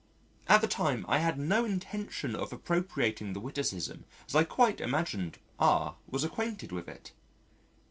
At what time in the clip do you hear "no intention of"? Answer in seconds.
1.37-2.51